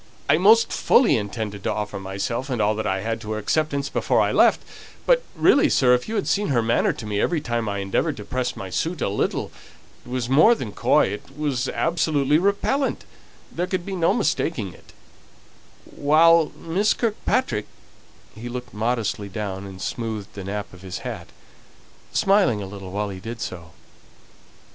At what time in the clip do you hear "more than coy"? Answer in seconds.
10.27-11.09